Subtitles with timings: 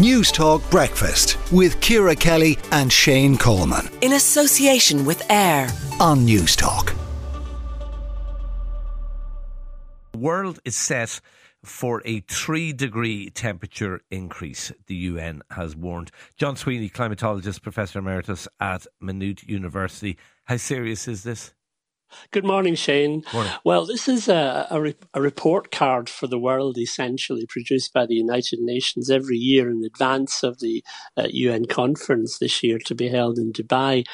[0.00, 3.86] Newstalk Breakfast with Ciara Kelly and Shane Coleman.
[4.00, 5.68] In association with AIR
[6.00, 6.96] on Newstalk.
[10.12, 11.20] The world is set
[11.62, 16.10] for a three degree temperature increase, the UN has warned.
[16.38, 20.16] John Sweeney, climatologist, professor emeritus at Maynooth University.
[20.44, 21.52] How serious is this?
[22.32, 23.22] Good morning, Shane.
[23.32, 23.52] Morning.
[23.64, 28.06] Well, this is a, a, re- a, report card for the world, essentially, produced by
[28.06, 30.82] the United Nations every year in advance of the
[31.16, 34.04] uh, UN conference this year to be held in Dubai.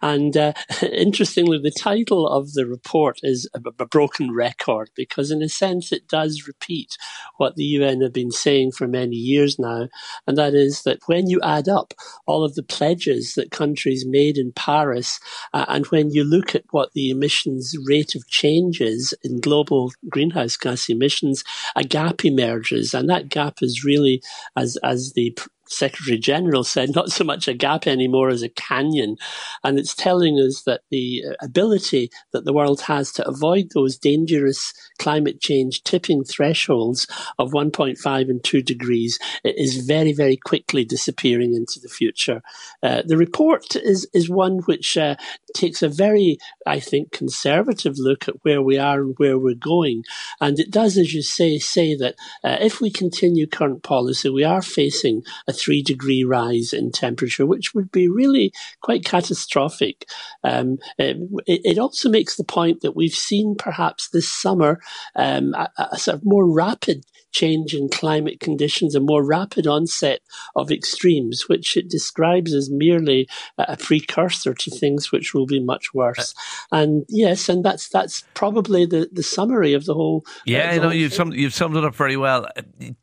[0.00, 0.52] And uh,
[0.82, 5.92] interestingly, the title of the report is a, a, broken record because, in a sense,
[5.92, 6.96] it does repeat
[7.36, 9.88] what the UN have been saying for many years now.
[10.26, 11.92] And that is that when you add up
[12.26, 15.20] all of the pledges that countries made in Paris,
[15.52, 17.41] uh, and when you look at what the emissions
[17.86, 21.44] rate of changes in global greenhouse gas emissions,
[21.76, 22.94] a gap emerges.
[22.94, 24.22] And that gap is really,
[24.56, 25.36] as, as the
[25.72, 29.16] Secretary General said, not so much a gap anymore as a canyon.
[29.64, 34.72] And it's telling us that the ability that the world has to avoid those dangerous
[34.98, 37.06] climate change tipping thresholds
[37.38, 42.42] of 1.5 and 2 degrees is very, very quickly disappearing into the future.
[42.82, 45.16] Uh, the report is, is one which uh,
[45.54, 50.04] takes a very, I think, conservative look at where we are and where we're going.
[50.40, 52.14] And it does, as you say, say that
[52.44, 57.46] uh, if we continue current policy, we are facing a three degree rise in temperature,
[57.46, 60.06] which would be really quite catastrophic.
[60.44, 64.80] Um, it, it, also makes the point that we've seen perhaps this summer
[65.16, 70.20] um, a, a sort of more rapid change in climate conditions, a more rapid onset
[70.54, 75.92] of extremes, which it describes as merely a precursor to things which will be much
[75.94, 76.34] worse.
[76.70, 80.24] Uh, and yes, and that's that's probably the, the summary of the whole.
[80.44, 82.46] Yeah, uh, know you've summed, you've summed it up very well.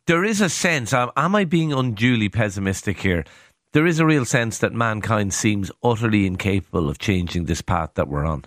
[0.06, 0.94] There is a sense.
[0.94, 3.26] Am I being unduly pessimistic here?
[3.74, 8.08] There is a real sense that mankind seems utterly incapable of changing this path that
[8.08, 8.46] we're on.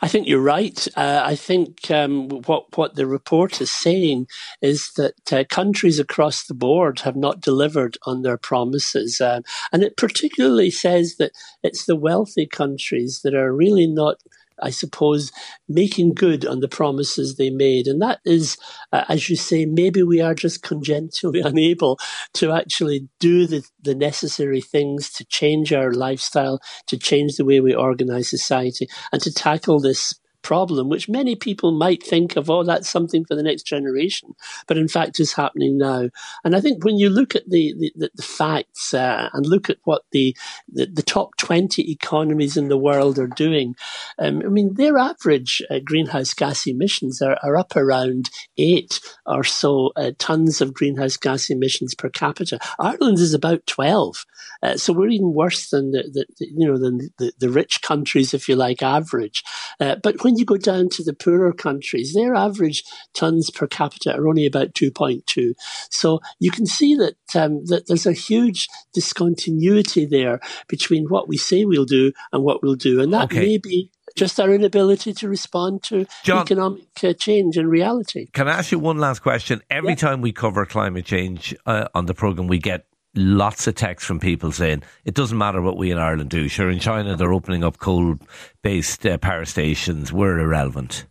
[0.00, 0.86] I think you're right.
[0.96, 4.28] Uh, I think um, what what the report is saying
[4.62, 9.42] is that uh, countries across the board have not delivered on their promises, um,
[9.72, 14.22] and it particularly says that it's the wealthy countries that are really not
[14.62, 15.32] I suppose,
[15.68, 17.86] making good on the promises they made.
[17.86, 18.56] And that is,
[18.92, 21.98] uh, as you say, maybe we are just congenitally unable
[22.34, 27.60] to actually do the, the necessary things to change our lifestyle, to change the way
[27.60, 32.62] we organize society, and to tackle this problem, which many people might think of, oh,
[32.62, 34.34] that's something for the next generation,
[34.66, 36.08] but in fact is happening now.
[36.44, 39.78] And I think when you look at the, the, the facts uh, and look at
[39.84, 40.36] what the,
[40.72, 43.74] the, the, top 20 economies in the world are doing,
[44.18, 49.44] um, I mean, their average uh, greenhouse gas emissions are, are up around eight or
[49.44, 52.58] so uh, tons of greenhouse gas emissions per capita.
[52.78, 54.24] Ireland is about 12.
[54.62, 57.80] Uh, so we're even worse than the, the, the you know than the, the, rich
[57.82, 59.44] countries, if you like, average.
[59.80, 62.84] Uh, but when you go down to the poorer countries, their average
[63.14, 65.54] tons per capita are only about 2.2.
[65.90, 71.36] So you can see that um, that there's a huge discontinuity there between what we
[71.36, 73.40] say we'll do and what we'll do, and that okay.
[73.40, 78.26] may be just our inability to respond to John, economic uh, change and reality.
[78.32, 79.62] Can I ask you one last question?
[79.70, 79.96] Every yeah.
[79.96, 84.20] time we cover climate change uh, on the program, we get lots of texts from
[84.20, 86.48] people saying it doesn't matter what we in Ireland do.
[86.48, 90.12] Sure, in China they're opening up coal-based uh, power stations.
[90.12, 91.06] We're irrelevant.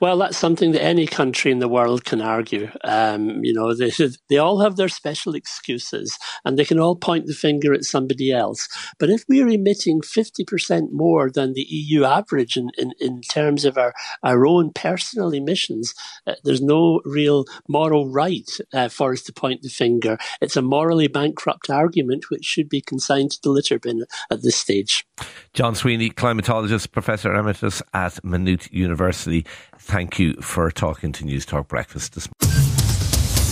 [0.00, 2.70] Well, that's something that any country in the world can argue.
[2.84, 3.92] Um, you know, they,
[4.28, 8.32] they all have their special excuses and they can all point the finger at somebody
[8.32, 8.68] else.
[8.98, 13.78] But if we're emitting 50% more than the EU average in, in, in terms of
[13.78, 15.94] our, our own personal emissions,
[16.26, 20.18] uh, there's no real moral right uh, for us to point the finger.
[20.40, 24.56] It's a morally bankrupt argument which should be consigned to the litter bin at this
[24.56, 25.06] stage.
[25.54, 29.44] John Sweeney, climatologist, professor emeritus at Maynooth University
[29.78, 32.72] thank you for talking to Newstalk Breakfast this morning.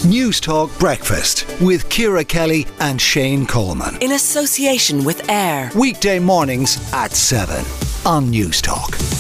[0.03, 3.99] Newstalk Breakfast with Ciara Kelly and Shane Coleman.
[4.01, 5.71] In association with AIR.
[5.75, 7.57] Weekday mornings at 7
[8.07, 9.20] on Newstalk.